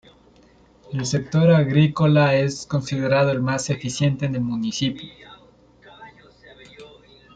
[0.91, 5.29] El sector Agrícola, es considerado el más eficiente en el Municipio.